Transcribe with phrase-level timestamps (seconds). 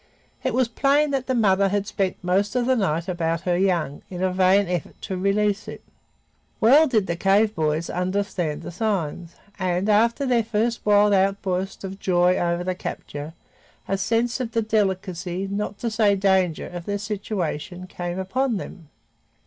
[0.43, 4.01] It was plain that the mother had spent most of the night about her young
[4.09, 5.83] in a vain effort to release it.
[6.59, 11.99] Well did the cave boys understand the signs, and, after their first wild outburst of
[11.99, 13.35] joy over the capture,
[13.87, 18.89] a sense of the delicacy, not to say danger, of their situation came upon them.